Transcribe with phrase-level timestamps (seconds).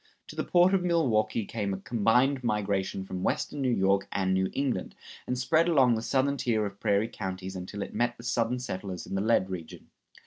[0.29, 4.49] To the port of Milwaukee came a combined migration from western New York and New
[4.51, 4.95] England,
[5.27, 9.05] and spread along the southern tier of prairie counties until it met the Southern settlers
[9.05, 9.91] in the lead region.